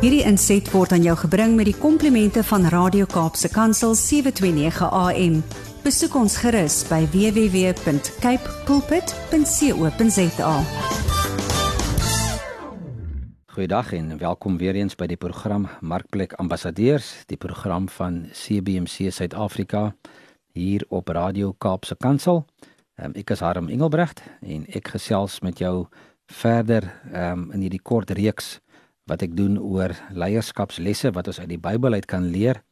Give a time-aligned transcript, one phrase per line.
[0.00, 5.34] Hierdie inset word aan jou gebring met die komplimente van Radio Kaapse Kansel 729 AM.
[5.84, 10.54] Besoek ons gerus by www.cape pulpit.co.za.
[13.52, 19.90] Goeiedag en welkom weer eens by die program Markplek Ambassadeurs, die program van CBC Suid-Afrika
[20.56, 22.46] hier op Radio Kaapse Kansel.
[22.96, 25.84] Um, ek is Harm Engelbrecht en ek gesels met jou
[26.32, 28.62] verder um, in hierdie kort reeks
[29.08, 32.62] wat ek doen oor leierskapslesse wat ons uit die Bybel uit kan leer.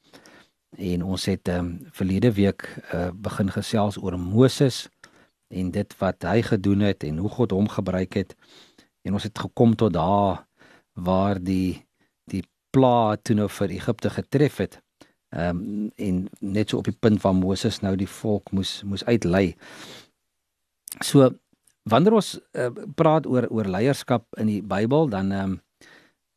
[0.76, 4.86] En ons het um, verlede week uh, begin gesels oor Moses
[5.48, 8.34] en dit wat hy gedoen het en hoe God hom gebruik het.
[9.02, 10.44] En ons het gekom tot daar
[10.92, 11.86] waar die
[12.28, 14.80] die pla toe nou vir Egipte getref het.
[15.32, 19.04] Ehm um, en net so op die punt waar Moses nou die volk moes moes
[19.04, 19.56] uitlei.
[21.04, 21.30] So
[21.88, 25.56] wanneer ons uh, praat oor oor leierskap in die Bybel, dan ehm um,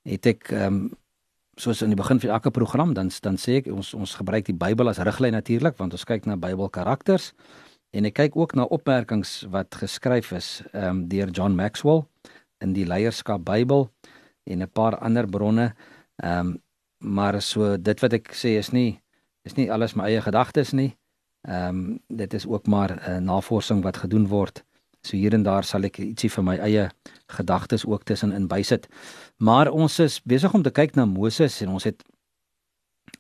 [0.08, 0.92] het ek ehm um,
[1.60, 4.56] soos in die begin van elke program dan dan sê ek ons ons gebruik die
[4.56, 7.34] Bybel as riglyn natuurlik want ons kyk na Bybelkarakters
[7.92, 12.06] en ek kyk ook na opmerkings wat geskryf is ehm um, deur John Maxwell
[12.62, 13.90] in die leierskap Bybel
[14.44, 15.74] en 'n paar ander bronne.
[16.24, 16.62] Ehm um,
[17.02, 19.02] maar so dit wat ek sê is nie
[19.44, 20.98] is nie alles my eie gedagtes nie.
[21.48, 24.64] Ehm um, dit is ook maar 'n uh, navorsing wat gedoen word.
[25.02, 26.90] So hier en daar sal ek ietsie van my eie
[27.34, 28.88] gedagtes ook tussenin bysit.
[29.38, 32.04] Maar ons is besig om te kyk na Moses en ons het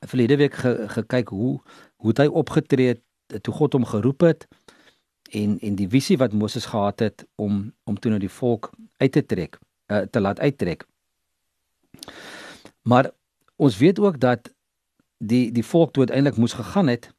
[0.05, 1.59] verlede week ge, gekyk hoe
[2.01, 4.47] hoe hy opgetree het toe God hom geroep het
[5.31, 9.11] en en die visie wat Moses gehad het om om toe nou die volk uit
[9.11, 9.57] te trek,
[9.87, 10.85] uh, te laat uittrek.
[12.81, 13.11] Maar
[13.55, 14.53] ons weet ook dat
[15.17, 17.09] die die volk toe uiteindelik moes gegaan het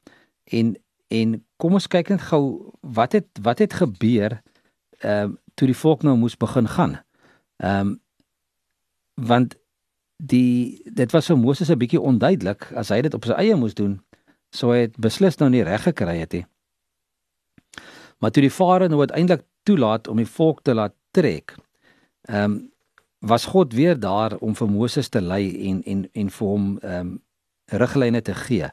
[0.45, 0.77] en
[1.09, 4.41] en kom ons kyk net gou wat het wat het gebeur
[5.03, 7.01] ehm um, toe die volk nou moes begin gaan.
[7.57, 8.01] Ehm um,
[9.15, 9.57] want
[10.17, 13.75] die dit was vir Moses 'n bietjie onduidelik as hy dit op sy eie moes
[13.75, 14.01] doen,
[14.51, 16.47] sou hy dit beslis nou nie reg gekry het nie.
[18.19, 21.57] Maar toe die Farao nou uiteindelik toelaat om die volk te laat trek,
[22.29, 22.71] ehm um,
[23.23, 27.01] was God weer daar om vir Moses te lei en en en vir hom ehm
[27.01, 27.23] um,
[27.67, 28.69] riglyne te gee.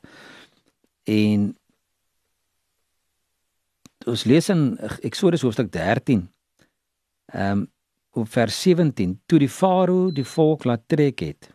[1.03, 1.58] En
[4.09, 4.63] ons lees in
[5.05, 6.27] Eksodus hoofstuk 13.
[7.33, 7.67] Ehm um,
[8.17, 11.51] op vers 17, toe die farao die volk laat trek het,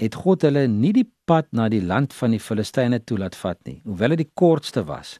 [0.00, 3.76] het God hulle nie die pad na die land van die Filistyne toelaat vat nie,
[3.84, 5.18] hoewel dit die kortste was.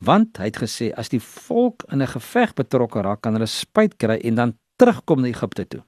[0.00, 3.98] Want hy het gesê as die volk in 'n geveg betrokke raak, kan hulle spyt
[4.00, 5.82] kry en dan terugkom na Egipte toe.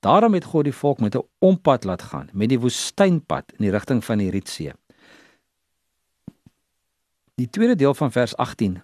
[0.00, 3.70] Daarom het God die volk met 'n ompad laat gaan, met die woestynpad in die
[3.70, 4.72] rigting van die Rietsee.
[7.34, 8.82] Die tweede deel van vers 18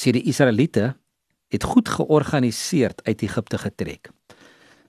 [0.00, 0.94] sê die Israeliete
[1.50, 4.10] het goed georganiseer uit Egipte getrek.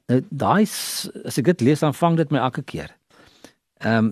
[0.07, 2.93] Nou daai as ek dit lees dan vang dit my elke keer.
[3.81, 4.11] Ehm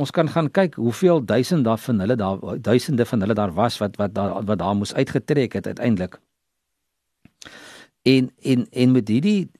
[0.00, 3.76] ons kan gaan kyk hoeveel duisende daar van hulle daar duisende van hulle daar was
[3.78, 6.16] wat wat daar wat daar moes uitgetrek het uiteindelik.
[8.02, 9.50] En en en met hierdie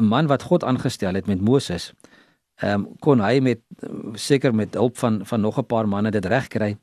[0.00, 1.92] man wat God aangestel het met Moses,
[2.56, 3.60] ehm um, kon hy met
[4.14, 6.76] seker met hulp van van nog 'n paar manne dit regkry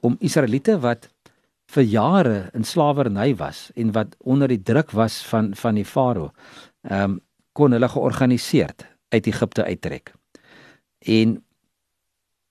[0.00, 1.10] om Israeliete wat
[1.70, 6.30] vir jare in slawerny was en wat onder die druk was van van die farao
[6.82, 7.20] ehm um,
[7.52, 10.12] kon hulle georganiseerd uit Egipte uittrek.
[10.98, 11.44] En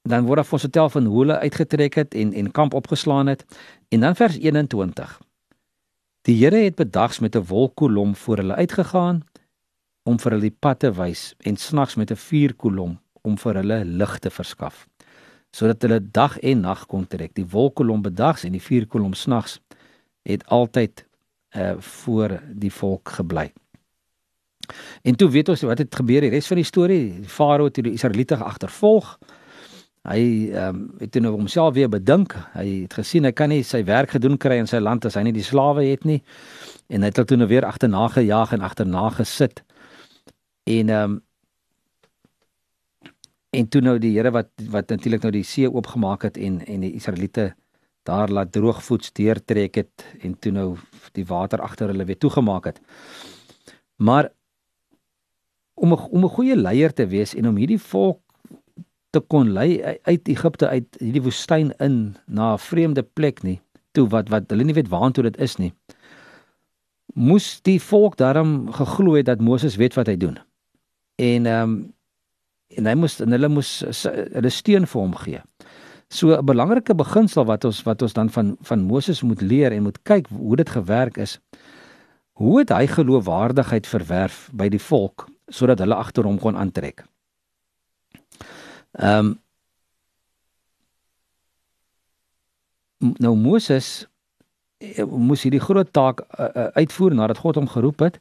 [0.03, 3.45] dan word ons vertel van hoe hulle uitgetrek het en en kamp opgeslaan het
[3.89, 5.21] en dan vers 21.
[6.27, 9.23] Die Here het bedags met 'n wolkkolom voor hulle uitgegaan
[10.03, 13.85] om vir hulle die pad te wys en snags met 'n vuurkolom om vir hulle
[13.85, 14.88] lig te verskaf
[15.51, 17.33] sodat hulle dag en nag kon trek.
[17.33, 19.59] Die wolkkolom bedags en die vuurkolom snags
[20.27, 21.05] het altyd
[21.57, 23.49] uh voor die volk gebly.
[25.01, 27.03] En toe weet ons wat het gebeur die res van die storie.
[27.25, 29.17] Farao het die Israeliete agtervolg.
[30.07, 30.21] Hy
[30.53, 32.35] ehm um, het toe nou homself weer bedink.
[32.53, 35.25] Hy het gesien hy kan nie sy werk gedoen kry in sy land as hy
[35.27, 36.21] nie die slawe het nie.
[36.87, 39.63] En hy het hulle toe nou weer agterna gejaag en agterna gesit.
[40.65, 41.17] En ehm um,
[43.49, 46.85] En toe nou die Here wat wat natuurlik nou die see oopgemaak het en en
[46.85, 47.53] die Israeliete
[48.07, 50.67] daar laat droogvoets deurtrek het en toe nou
[51.17, 52.79] die water agter hulle weer toegemaak het.
[53.95, 54.31] Maar
[55.73, 58.21] om 'n om 'n goeie leier te wees en om hierdie volk
[59.09, 63.61] te kon lei uit Egipte uit hierdie woestyn in na 'n vreemde plek nie,
[63.91, 65.73] toe wat wat hulle nie weet waartoe dit is nie.
[67.13, 70.37] Moes die volk daarom geglo het dat Moses weet wat hy doen.
[71.15, 71.93] En ehm um,
[72.77, 73.71] en hy moes en hulle moes
[74.03, 75.41] hulle steun vir hom gee.
[76.09, 79.83] So 'n belangrike beginsel wat ons wat ons dan van van Moses moet leer en
[79.83, 81.39] moet kyk hoe dit gewerk is.
[82.33, 87.05] Hoe het hy geloofwaardigheid verwerf by die volk sodat hulle agter hom kon aantrek.
[88.91, 89.39] Ehm um,
[92.99, 94.07] nou Moses
[94.77, 98.19] eh, moes hierdie groot taak uh, uitvoer nadat God hom geroep het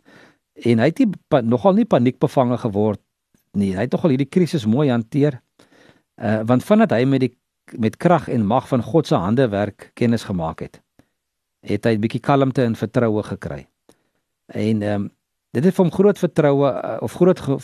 [0.54, 3.00] en hy het nie, pa, nogal nie paniekbevange geword
[3.52, 3.74] nie.
[3.74, 5.40] Hy het nogal hierdie krisis mooi hanteer.
[6.16, 7.34] Uh want vandat hy met die
[7.78, 10.80] met krag en mag van God se hande werk kennis gemaak het,
[11.60, 13.66] het hy 'n bietjie kalmte en vertroue gekry.
[14.46, 15.10] En ehm um,
[15.50, 17.56] dit het hom groot vertroue uh, of groot ge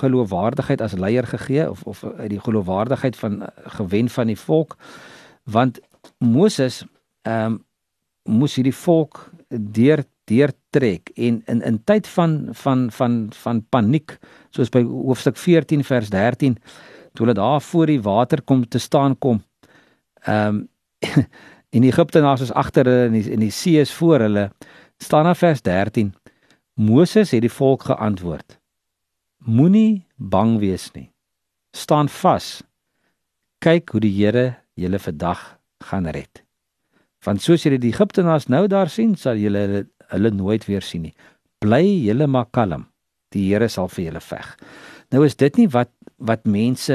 [0.00, 4.76] geloofwaardigheid as leier gegee of of uit die geloofwaardigheid van uh, gewen van die volk
[5.44, 5.80] want
[6.18, 6.84] Moses
[7.22, 7.64] ehm um,
[8.26, 14.16] moes hierdie volk deur deur trek en in in tyd van van van van paniek
[14.50, 16.58] soos by hoofstuk 14 vers 13
[17.14, 19.42] toe hulle daar voor die water kom te staan kom
[20.24, 20.68] ehm um,
[21.76, 24.50] in Egipte naas is agter hulle en die, en die see is voor hulle
[25.02, 26.14] staan daar vers 13
[26.74, 28.58] Moses het die volk geantwoord
[29.44, 31.10] Moenie bang wees nie
[31.76, 32.62] staan vas
[33.66, 34.46] kyk hoe die Here
[34.76, 35.40] julle vandag
[35.84, 36.42] gaan red.
[37.24, 41.14] Want soos julle die Egiptenaars nou daar sien, sal julle hulle, nooit weer sien nie.
[41.62, 42.86] Bly julle maar kalm.
[43.34, 44.56] Die Here sal vir julle veg.
[45.12, 46.94] Nou is dit nie wat wat mense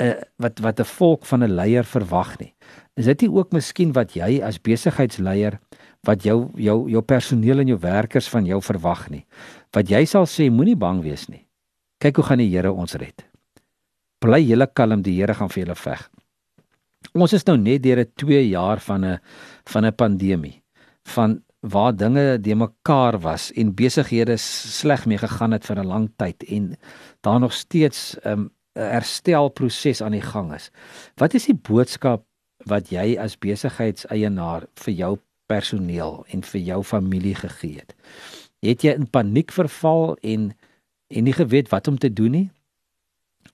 [0.00, 2.54] uh, wat wat 'n volk van 'n leier verwag nie.
[2.96, 5.58] Is dit nie ook miskien wat jy as besigheidsleier
[6.02, 9.26] wat jou jou jou personeel en jou werkers van jou verwag nie?
[9.72, 11.46] Wat jy sal sê moenie bang wees nie.
[12.00, 13.24] Kyk hoe gaan die Here ons red.
[14.20, 16.10] Bly julle kalm, die Here gaan vir julle veg.
[17.14, 19.18] Ons is nou net deur 'n 2 jaar van 'n
[19.64, 20.62] van 'n pandemie
[21.08, 26.10] van waar dinge de mekaar was en besighede sleg mee gegaan het vir 'n lang
[26.16, 26.76] tyd en
[27.20, 30.70] daar nog steeds 'n um, herstelproses aan die gang is.
[31.14, 32.24] Wat is die boodskap
[32.56, 37.94] wat jy as besigheidseienaar vir jou personeel en vir jou familie gegee het?
[38.60, 40.52] Het jy in paniek verval en
[41.08, 42.50] en nie geweet wat om te doen nie?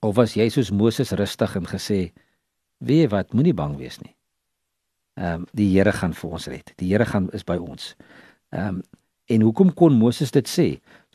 [0.01, 2.13] Of was jy soos Moses rustig en gesê
[2.79, 4.15] Wie wat moenie bang wees nie.
[5.15, 6.73] Ehm um, die Here gaan vir ons red.
[6.77, 7.95] Die Here gaan is by ons.
[8.51, 8.83] Ehm um,
[9.27, 10.67] en hoekom kon Moses dit sê?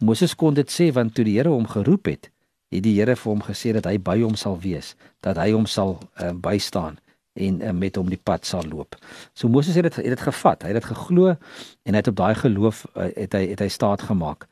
[0.02, 2.32] Moses kon dit sê want toe die Here hom geroep het,
[2.72, 5.68] het die Here vir hom gesê dat hy by hom sal wees, dat hy hom
[5.68, 7.00] sal ehm um, bystaan
[7.40, 8.96] en uh, met hom die pad sal loop.
[9.34, 10.64] So Moses het dit het dit gevat.
[10.64, 13.70] Hy het dit geglo en hy het op daai geloof uh, het hy het hy
[13.74, 14.48] staat gemaak.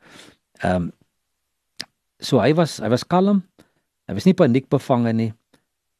[0.60, 0.92] Ehm um,
[2.18, 3.44] so hy was hy was kalm.
[4.10, 5.32] Hy was nie paniekbevange nie.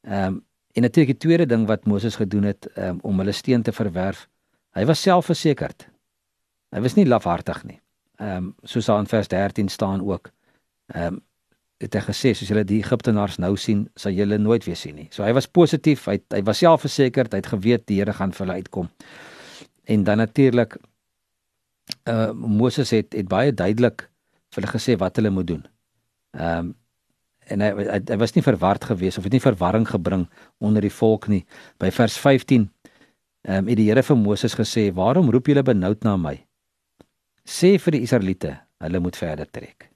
[0.04, 0.44] Ehm um,
[0.78, 4.28] En natuurlik die tweede ding wat Moses gedoen het um, om hulle steen te verwerf,
[4.78, 5.88] hy was selfversekerd.
[6.70, 7.80] Hy was nie lafhartig nie.
[8.22, 10.30] Ehm um, soos daar in vers 13 staan ook.
[10.94, 11.24] Ehm um,
[11.82, 15.08] het hy gesê soos julle die Egiptenaars nou sien, sal julle nooit weer sien nie.
[15.14, 18.46] So hy was positief, hy hy was selfversekerd, hy het geweet die Here gaan vir
[18.46, 18.90] hulle uitkom.
[19.86, 24.06] En dan natuurlik uh eh, Moses het het baie duidelik
[24.54, 25.66] vir hulle gesê wat hulle moet doen.
[26.38, 26.74] Ehm um,
[27.52, 30.26] en hy, hy hy was nie verward geweest of het nie verwarring gebring
[30.58, 31.44] onder die volk nie.
[31.80, 32.68] By vers 15
[33.48, 36.34] ehm um, het die Here vir Moses gesê: "Waarom roep julle benoud na my?
[37.46, 39.88] Sê vir die Israeliete, hulle moet verder trek."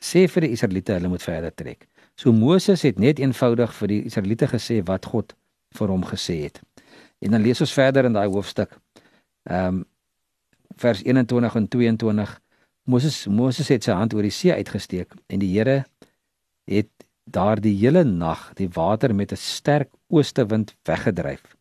[0.00, 1.88] Sê vir die Israeliete, hulle moet verder trek.
[2.16, 5.34] So Moses het net eenvoudig vir die Israeliete gesê wat God
[5.74, 6.60] vir hom gesê het.
[7.20, 8.78] En dan lees ons verder in daai hoofstuk.
[9.50, 9.86] Ehm um,
[10.78, 12.40] vers 21 en 22
[12.88, 15.82] Moses Moses het sy hand oor die see uitgesteek en die Here
[16.68, 16.90] het
[17.24, 21.58] daardie hele nag die water met 'n sterk oostewind weggedryf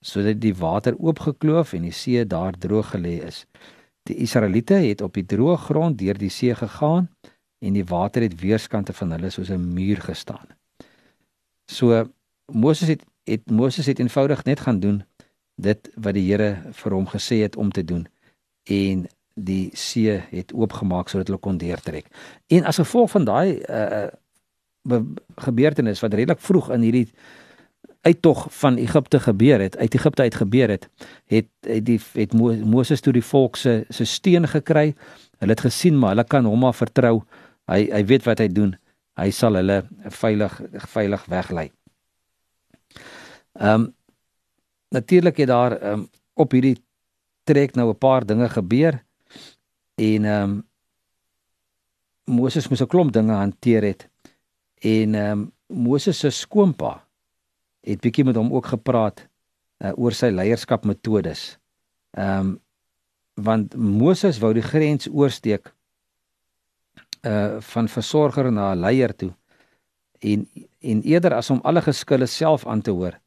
[0.00, 3.46] sodat die water oopgekloof en die see daar droog gelê is.
[4.06, 7.08] Die Israeliete het op die droë grond deur die see gegaan
[7.58, 10.46] en die water het weerskante van hulle soos 'n muur gestaan.
[11.66, 12.08] So
[12.52, 15.04] Moses het het Moses het eenvoudig net gaan doen
[15.54, 18.06] dit wat die Here vir hom gesê het om te doen
[18.64, 19.06] en
[19.44, 22.08] die see het oopgemaak sodat hulle kon deurtrek.
[22.46, 24.08] En as gevolg van daai uh
[25.36, 27.08] gebeurtenis wat redelik vroeg in hierdie
[28.06, 30.88] uittog van Egipte gebeur het, uit Egipte uit gebeur het,
[31.26, 34.94] het het die het Mo, Moses toe die volk se se steen gekry.
[35.38, 37.22] Hulle het gesien maar hulle kan hom maar vertrou.
[37.68, 38.76] Hy hy weet wat hy doen.
[39.18, 39.82] Hy sal hulle
[40.22, 40.60] veilig
[40.94, 41.70] veilig weglei.
[43.58, 43.94] Ehm um,
[44.94, 46.78] natuurlik het daar ehm um, op hierdie
[47.44, 49.02] trek nou 'n paar dinge gebeur.
[49.98, 50.66] En ehm um,
[52.28, 54.08] Moses moes 'n klomp dinge hanteer het.
[54.78, 57.04] En ehm um, Moses se skoonpa
[57.80, 59.28] het bietjie met hom ook gepraat
[59.78, 61.58] uh, oor sy leierskapmetodes.
[62.10, 62.60] Ehm um,
[63.34, 65.74] want Moses wou die grens oorsteek
[67.22, 69.32] uh van versorger na leier toe.
[70.18, 70.48] En
[70.80, 73.18] en eerder as om alle geskille self aan te hoor,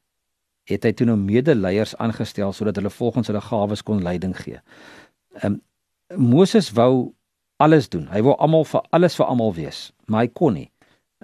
[0.63, 4.59] het hy toe nou medeleiers aangestel sodat hulle volgens hulle gawes kon leiding gee.
[5.33, 5.61] Ehm um,
[6.17, 7.13] Moses wou
[7.61, 8.07] alles doen.
[8.11, 10.69] Hy wou almal vir alles vir almal wees, maar hy kon nie.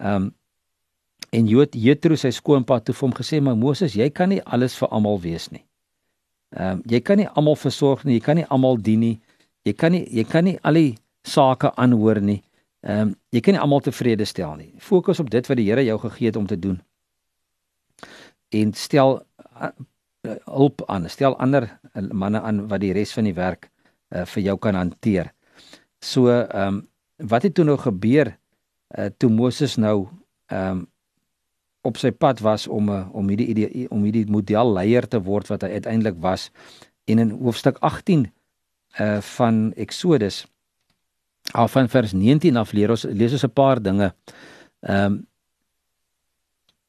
[0.01, 0.33] Ehm um,
[1.35, 4.77] en Jood Jethro sy skoonpa toe vir hom gesê, "Maar Moses, jy kan nie alles
[4.79, 5.63] vir almal wees nie.
[6.55, 9.19] Ehm um, jy kan nie almal versorg nie, jy kan nie almal dien nie.
[9.65, 12.43] Jy kan nie jy kan nie al die sake aanhoor nie.
[12.81, 14.73] Ehm um, jy kan nie almal tevrede stel nie.
[14.79, 16.79] Fokus op dit wat die Here jou gegee het om te doen.
[18.49, 19.25] En stel
[19.61, 19.71] uh,
[20.45, 21.79] hulp aan, stel ander
[22.11, 23.69] manne aan wat die res van die werk
[24.15, 25.33] uh, vir jou kan hanteer.
[25.99, 26.87] So ehm um,
[27.17, 28.29] wat het toe nou gebeur
[28.97, 30.07] uh, toe Moses nou
[30.47, 30.87] ehm um,
[31.87, 35.47] op sy pad was om uh, om hierdie idee om hierdie model leier te word
[35.47, 36.49] wat hy uiteindelik was
[37.07, 38.27] en in hoofstuk 18
[38.99, 40.45] uh van Exodus
[41.51, 44.13] af van vers 19 af leer ons lees ons 'n paar dinge.
[44.79, 45.27] Ehm um,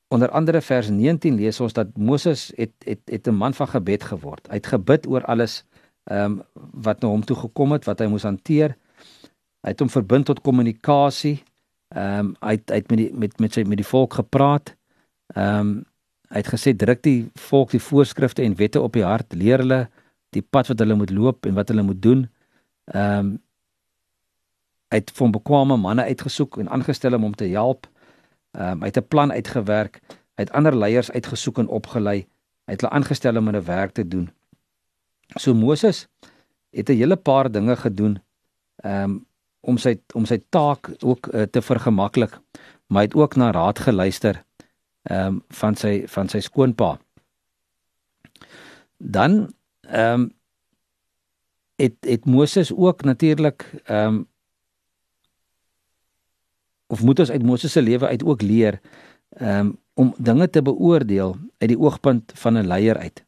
[0.09, 4.03] onder andere vers 19 lees ons dat Moses het het het 'n man van gebed
[4.03, 4.49] geword.
[4.49, 5.65] Hy het gebid oor alles
[6.09, 6.43] ehm um,
[6.85, 8.77] wat na hom toe gekom het, wat hy moes hanteer.
[9.65, 11.39] Hy het hom verbind tot kommunikasie.
[11.95, 14.75] Ehm um, hy het, hy het met die met met sy met die volk gepraat.
[15.35, 15.75] Ehm um,
[16.29, 19.87] hy het gesê druk die volk die voorskrifte en wette op die hart, leer hulle
[20.37, 22.25] die pad wat hulle moet loop en wat hulle moet doen.
[22.93, 23.37] Ehm um,
[24.89, 27.89] hy het van bekwame manne uitgesoek en aangestel om hom te help.
[28.57, 30.01] Ehm um, hy het 'n plan uitgewerk.
[30.37, 32.27] Hy het ander leiers uitgesoek en opgelei.
[32.65, 34.31] Hy het hulle aangestel om hulle werk te doen.
[35.37, 36.07] So Moses
[36.71, 38.19] het 'n hele paar dinge gedoen
[38.85, 39.27] um,
[39.61, 42.39] om sy om sy taak ook uh, te vergemaklik,
[42.87, 44.45] maar hy het ook na raad geluister
[45.03, 46.99] ehm um, van sy van sy skoonpa.
[48.97, 50.33] Dan ehm um,
[51.77, 54.27] het het Moses ook natuurlik ehm um,
[56.87, 58.81] of moet ons uit Moses se lewe uit ook leer
[59.29, 63.28] ehm um, om dinge te beoordeel uit die oogpunt van 'n leier uit.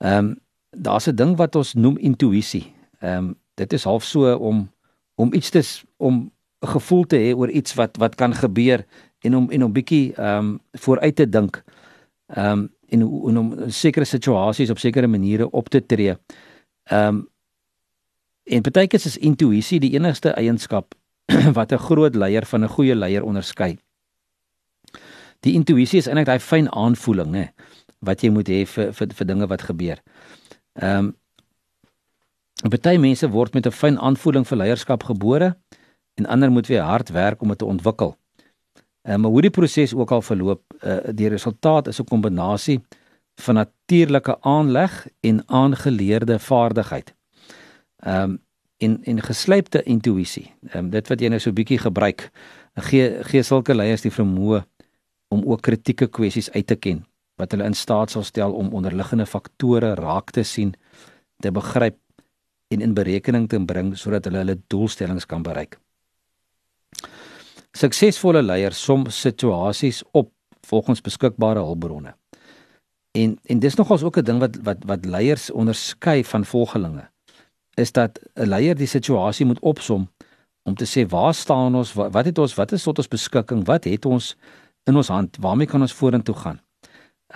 [0.00, 0.36] Ehm um,
[0.70, 2.72] daar's 'n ding wat ons noem intuïsie.
[3.00, 4.70] Ehm um, dit is half so om
[5.14, 5.62] om iets te
[5.96, 8.84] om 'n gevoel te hê oor iets wat wat kan gebeur
[9.20, 11.64] en om en om bietjie ehm um, vooruit te dink.
[12.26, 16.16] Ehm um, en, en om sekere situasies op sekere maniere op te tree.
[16.82, 17.28] Ehm um,
[18.44, 20.94] en partykeer is intuïsie die enigste eienskap
[21.58, 23.78] wat 'n groot leier van 'n goeie leier onderskei.
[25.40, 27.48] Die intuïsie is eintlik daai fyn aanvoeling, nê,
[28.00, 30.00] wat jy moet hê vir vir vir dinge wat gebeur.
[30.80, 31.16] Ehm um,
[32.68, 35.56] baie mense word met 'n fyn aanvoeling vir leierskap gebore
[36.14, 38.16] en ander moet weer hard werk om dit te ontwikkel.
[39.02, 42.80] Ehm um, maar hoe die proses ook al verloop, uh, die resultaat is 'n kombinasie
[43.36, 47.14] van natuurlike aanleg en aangeleerde vaardigheid.
[47.96, 48.42] Ehm um,
[48.78, 50.52] en en geslypte intuïsie.
[50.72, 52.30] Ehm um, dit wat jy nou so bietjie gebruik,
[52.74, 54.64] gee gee sulke leiers die vermoë
[55.28, 57.09] om ook kritieke kwessies uit te ken
[57.40, 60.74] wat hulle in staat sal stel om onderliggende faktore raak te sien,
[61.40, 61.98] te begryp
[62.70, 65.78] en in berekening te bring sodat hulle hulle doelstellings kan bereik.
[67.76, 70.30] Suksesvolle leiers som situasies op
[70.66, 72.14] volgens beskikbare hulpbronne.
[73.18, 77.10] En en dis nogals ook 'n ding wat wat wat leiers onderskei van volgelinge
[77.74, 80.08] is dat 'n leier die situasie moet opsom
[80.62, 83.64] om te sê waar staan ons wat, wat het ons wat is tot ons beskikking
[83.66, 84.36] wat het ons
[84.84, 86.60] in ons hand waarmee kan ons vorentoe gaan.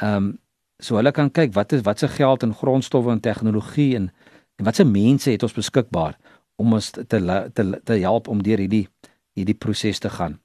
[0.01, 0.39] Ehm um,
[0.83, 4.11] so hulle kan kyk wat is wat se geld en grondstowwe en tegnologie en
[4.59, 6.19] en wat se mense het ons beskikbaar
[6.57, 7.05] om ons te
[7.55, 8.89] te te help om deur hierdie
[9.35, 10.41] hierdie proses te gaan.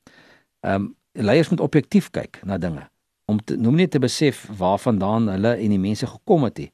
[0.61, 2.85] Ehm um, leiers moet objektief kyk na dinge
[3.25, 6.67] om te noem net te besef waarvandaan hulle en die mense gekom het, he,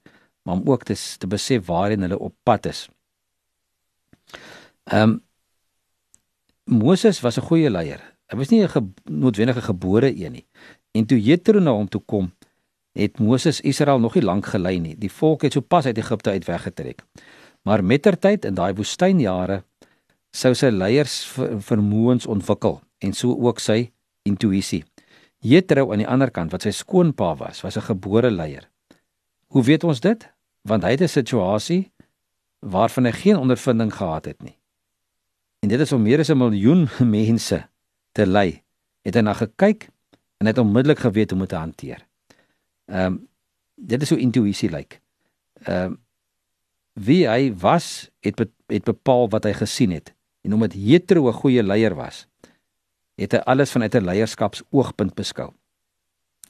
[0.44, 2.88] maar om ook te te besef waarheen hulle op pad is.
[4.84, 5.24] Ehm um,
[6.66, 8.02] Moses was 'n goeie leier.
[8.28, 10.48] Hy was nie 'n ge noodwendige gebore een nie.
[10.92, 12.32] En toe Jethro na hom toe kom,
[12.96, 14.96] het Moses Israel nog nie lank gelei nie.
[14.96, 17.04] Die volk het sopas uit Egipte uit weggetrek.
[17.68, 19.64] Maar mettertyd in daai woestynjare
[20.36, 21.16] sou sy leiers
[21.68, 23.92] vermoëns ontwikkel en so ook sy
[24.28, 24.84] intuïsie.
[25.46, 28.70] Jethro aan die ander kant wat sy skoonpa was, was 'n gebore leier.
[29.48, 30.28] Hoe weet ons dit?
[30.64, 31.92] Want hy het 'n situasie
[32.60, 34.58] waarvan hy geen ondervinding gehad het nie.
[35.60, 37.68] En dit is om meer as 'n miljoen mense
[38.12, 38.64] te lei.
[39.02, 39.90] Het hy na gekyk
[40.38, 42.06] en het onmiddellik geweet hoe om te hanteer.
[42.86, 43.28] Ehm um,
[43.76, 45.02] dit is hoe intuïsie lyk.
[45.66, 45.98] Ehm um,
[46.96, 50.14] wie hy was, het be het bepaal wat hy gesien het.
[50.42, 52.28] En omdat Jethro 'n goeie leier was,
[53.16, 55.52] het hy alles vanuit 'n leierskapsoogpunt beskou.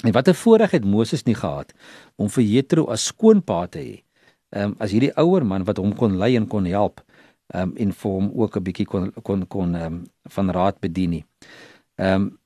[0.06, 1.74] En wat 'n voorreg het Moses nie gehad
[2.15, 4.04] om vir Jethro as skoonpa te hê.
[4.50, 7.01] Ehm um, as hierdie ouer man wat hom kon lei en kon help,
[7.48, 10.80] ehm um, en vir hom ook 'n bietjie kon kon kon ehm um, van raad
[10.80, 11.25] bedien nie.
[11.96, 12.39] Ehm um,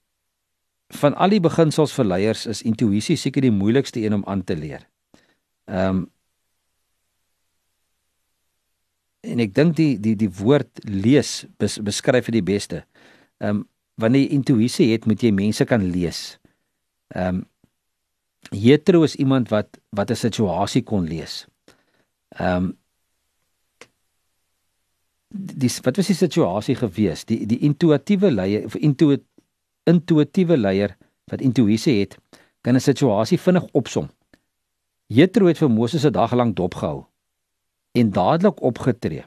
[0.89, 4.57] van al die beginsels vir leiers is intuïsie seker die moeilikste een om aan te
[4.57, 4.87] leer.
[5.69, 6.07] Ehm um,
[9.19, 12.85] en ek dink die die die woord lees bes, beskryf dit die beste.
[13.43, 13.67] Ehm um,
[13.99, 16.39] wanneer jy intuïsie het, moet jy mense kan lees.
[17.13, 17.45] Ehm um,
[18.55, 21.45] Jethro is iemand wat wat 'n situasie kon lees.
[22.39, 22.77] Ehm um,
[25.29, 27.25] dis wat was die situasie gewees?
[27.25, 29.17] Die die intuïtiewe leier of intu
[29.89, 30.95] intuïtiewe leier
[31.31, 32.17] wat intuïsie het,
[32.61, 34.09] kan 'n situasie vinnig opsom.
[35.07, 37.05] Jethro het vir Moses 'n dag lank dopgehou
[37.91, 39.23] en dadelik opgetree.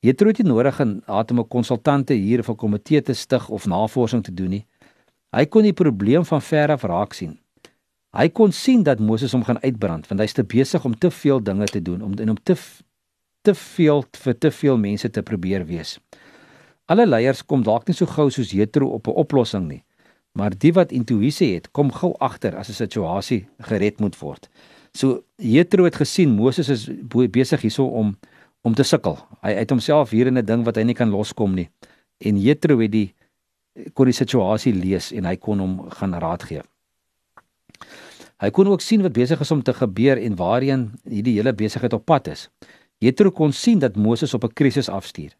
[0.00, 3.66] Jethro het nie nodig gehad om 'n konsultante hier of 'n komitee te stig of
[3.66, 4.66] navorsing te doen nie.
[5.30, 7.38] Hy kon die probleem van ver af raak sien.
[8.16, 11.42] Hy kon sien dat Moses hom gaan uitbrand want hy's te besig om te veel
[11.42, 12.56] dinge te doen om en om te
[13.42, 15.98] te veel vir te veel mense te probeer wees.
[16.86, 19.82] Alle leiers kom dalk nie so gou soos Jethro op 'n oplossing nie,
[20.32, 24.48] maar die wat intuïsie het, kom gou agter as 'n situasie gered moet word.
[24.92, 26.88] So Jethro het gesien Moses is
[27.30, 28.16] besig hierso om
[28.62, 29.18] om te sukkel.
[29.42, 31.68] Hy het homself hier in 'n ding wat hy nie kan loskom nie.
[32.18, 33.14] En Jethro het die
[33.94, 36.62] kon die situasie lees en hy kon hom gaan raad gee.
[38.40, 41.92] Hy kon ook sien wat besig is om te gebeur en waarheen hierdie hele besigheid
[41.92, 42.48] op pad is.
[42.98, 45.32] Jethro kon sien dat Moses op 'n krisis afstuur.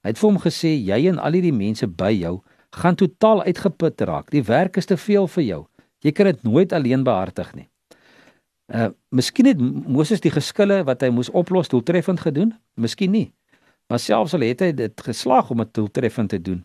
[0.00, 2.40] Hy het vir hom gesê: "Jy en al hierdie mense by jou
[2.70, 4.30] gaan totaal uitgeput raak.
[4.30, 5.66] Die werk is te veel vir jou.
[6.02, 7.68] Jy kan dit nooit alleen behartig nie."
[8.70, 13.32] Uh miskien het Moses die geskille wat hy moes oplos doeltreffend gedoen, miskien nie.
[13.90, 16.64] Maar selfs al het hy dit geslaag om dit doeltreffend te doen,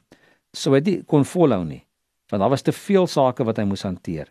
[0.53, 1.81] sou hy nie kon volhou nie,
[2.29, 4.29] want daar was te veel sake wat hy moes hanteer.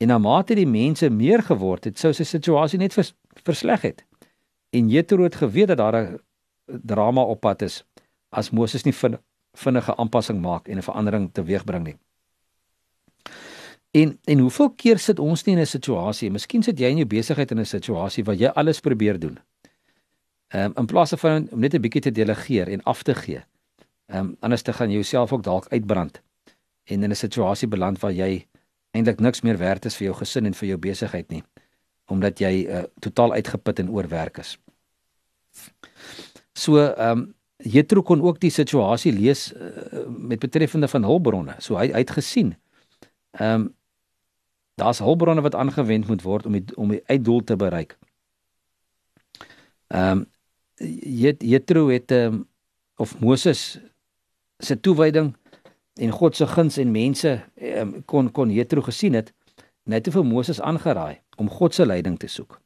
[0.00, 3.12] En na mate die mense meer geword het, sou sy situasie net vers,
[3.44, 4.00] versleg het.
[4.72, 6.18] En Jethro het geweet dat daar 'n
[6.66, 7.84] drama op pad is
[8.34, 8.94] as Moses nie
[9.54, 11.96] vinnige aanpassing maak en 'n verandering teweegbring nie.
[13.90, 17.06] En en hoeveel keer sit ons nie in 'n situasie, miskien sit jy in jou
[17.06, 19.38] besigheid in 'n situasie waar jy alles probeer doen.
[20.48, 23.44] Ehm um, in plaas van om net 'n bietjie te delegeer en af te gee.
[24.06, 26.22] Ehm um, anders te gaan jouself ook dalk uitbrand
[26.84, 28.46] en in 'n situasie beland waar jy
[28.90, 31.42] eintlik niks meer werd is vir jou gesin en vir jou besigheid nie
[32.12, 34.58] omdat jy uh, totaal uitgeput en oorwerk is.
[36.52, 41.56] So ehm um, Jethro kon ook die situasie lees uh, met betreffende van hulpbronne.
[41.64, 42.54] So hy, hy het gesien
[43.38, 43.72] ehm um,
[44.74, 47.98] daar's hulpbronne wat aangewend moet word om die, om die uitdoel te bereik.
[49.86, 50.26] Ehm um,
[51.38, 52.48] Jethro het um,
[52.96, 53.78] of Moses
[54.58, 55.36] se toewyding
[55.94, 59.32] en God se guns en mense um, kon kon Jethro gesien het
[59.82, 62.60] net vir Moses aangeraai om God se leiding te soek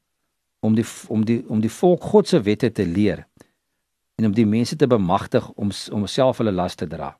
[0.60, 3.26] om die om die om die volk God se wette te leer
[4.18, 7.12] en om die mense te bemagtig om om self hulle las te dra.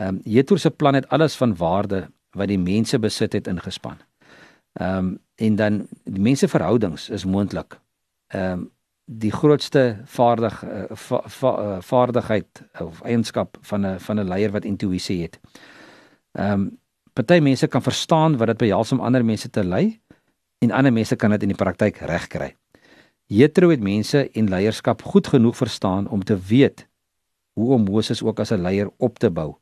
[0.00, 3.98] Ehm um, Jethro se plan het alles van waarde wat die mense besit het ingespan.
[4.72, 7.78] Ehm um, en dan die mense verhoudings is moontlik.
[8.26, 8.70] Ehm um,
[9.06, 14.50] die grootste vaardig uh, va, va, uh, vaardigheid of eienskap van 'n van 'n leier
[14.50, 15.40] wat intuïsie het.
[16.32, 16.78] Ehm um,
[17.12, 20.00] party mense kan verstaan wat dit behels om ander mense te lei
[20.58, 22.56] en ander mense kan dit in die praktyk regkry.
[23.26, 26.86] Jethro het mense en leierskap goed genoeg verstaan om te weet
[27.52, 29.54] hoe om Moses ook as 'n leier op te bou.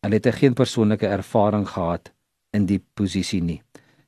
[0.00, 2.12] Hulle het geen persoonlike ervaring gehad
[2.50, 3.62] in die posisie nie.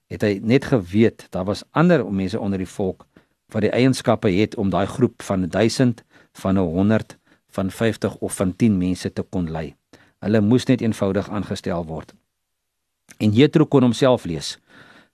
[0.07, 3.07] Het hy net geweet daar was ander mense onder die volk
[3.53, 7.19] wat die eienskappe het om daai groep van 1000, van 100,
[7.49, 9.75] van 50 of van 10 mense te kon lei.
[10.19, 12.15] Hulle moes net eenvoudig aangestel word.
[13.19, 14.59] En Jethro kon homself lees.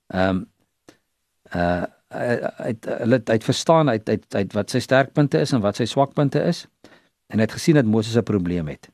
[0.07, 0.47] Ehm um,
[1.55, 5.85] uh hy hulle het verstaan uit uit uit wat sy sterkpunte is en wat sy
[5.85, 6.65] swakpunte is
[7.29, 8.89] en hy het gesien dat Moses 'n probleem het.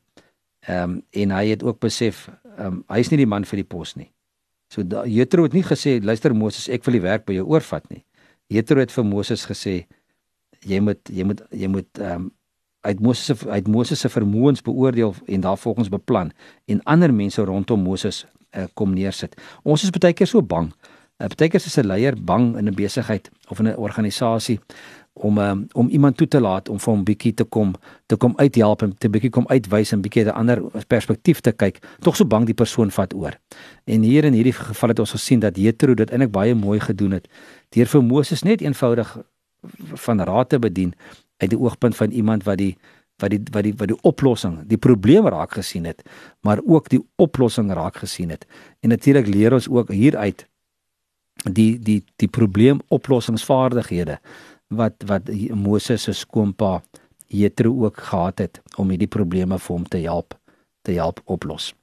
[0.67, 3.57] Ehm um, en hy het ook besef ehm um, hy is nie die man vir
[3.57, 4.11] die pos nie.
[4.67, 8.03] So Jethro het nie gesê luister Moses ek wil die werk by jou oorvat nie.
[8.47, 9.85] Jethro het vir Moses gesê
[10.65, 12.31] jy moet jy moet jy moet ehm um,
[12.85, 16.31] uit Moses uit Moses se vermoëns beoordeel en daarvolgens beplan
[16.65, 18.25] en ander mense rondom Moses
[18.57, 19.41] uh, kom neersit.
[19.63, 20.69] Ons is baie keer so bang.
[21.15, 24.59] Uh, baie keer is 'n leier bang in 'n besigheid of in 'n organisasie
[25.13, 27.73] om um, om iemand toe te laat om vir hom bietjie te kom
[28.05, 31.79] te kom uithelp en te bietjie kom uitwys en bietjie 'n ander perspektief te kyk.
[31.99, 33.39] Tog so bang die persoon vat oor.
[33.85, 37.11] En hier in hierdie geval het ons gesien dat Jethro dit eintlik baie mooi gedoen
[37.11, 37.27] het
[37.69, 39.17] deur vir Moses net eenvoudig
[39.93, 40.93] van raad te bedien
[41.37, 42.77] uit die oogpunt van iemand wat die
[43.17, 46.03] wat die wat die wat die oplossing, die probleem raak gesien het,
[46.41, 48.45] maar ook die oplossing raak gesien het.
[48.79, 50.47] En natuurlik leer ons ook hieruit
[51.43, 54.19] die die die probleemoplossingsvaardighede
[54.67, 56.81] wat wat Moses se skoonpa
[57.27, 60.37] Jethro ook gehad het om hierdie probleme vir hom te help
[60.81, 61.73] te help oplos.